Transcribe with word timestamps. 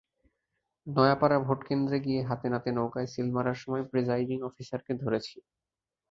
নয়াপাড়া 0.87 1.37
ভোটকেন্দ্রে 1.47 1.97
গিয়ে 2.05 2.21
হাতেনাতে 2.29 2.69
নৌকায় 2.71 3.09
সিল 3.13 3.27
মারার 3.31 3.57
সময় 3.63 3.83
প্রিসাইডিং 3.91 4.37
অফিসারকে 4.43 4.93
ধরেছি। 4.95 5.35